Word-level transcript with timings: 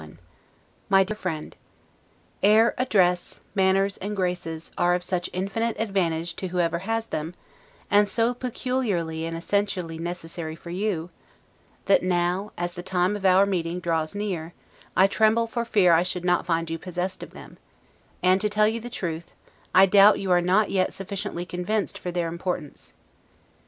S. 0.01 0.07
1751 0.87 1.41
MY 1.43 1.43
DEAR 1.43 1.51
FRIEND: 1.51 1.55
Air, 2.41 2.73
address, 2.81 3.41
manners, 3.53 3.97
and 3.97 4.15
graces 4.15 4.71
are 4.75 4.95
of 4.95 5.03
such 5.03 5.29
infinite 5.31 5.75
advantage 5.77 6.35
to 6.37 6.47
whoever 6.47 6.79
has 6.79 7.05
them, 7.05 7.35
and 7.91 8.09
so 8.09 8.33
peculiarly 8.33 9.25
and 9.25 9.37
essentially 9.37 9.99
necessary 9.99 10.55
for 10.55 10.71
you, 10.71 11.11
that 11.85 12.01
now, 12.01 12.51
as 12.57 12.71
the 12.71 12.81
time 12.81 13.15
of 13.15 13.27
our 13.27 13.45
meeting 13.45 13.79
draws 13.79 14.15
near, 14.15 14.55
I 14.97 15.05
tremble 15.05 15.45
for 15.45 15.65
fear 15.65 15.93
I 15.93 16.01
should 16.01 16.25
not 16.25 16.47
find 16.47 16.67
you 16.67 16.79
possessed 16.79 17.21
of 17.21 17.29
them; 17.29 17.59
and, 18.23 18.41
to 18.41 18.49
tell 18.49 18.67
you 18.67 18.79
the 18.79 18.89
truth, 18.89 19.33
I 19.75 19.85
doubt 19.85 20.17
you 20.17 20.31
are 20.31 20.41
not 20.41 20.71
yet 20.71 20.93
sufficiently 20.93 21.45
convinced 21.45 21.99
for 21.99 22.11
their 22.11 22.27
importance. 22.27 22.93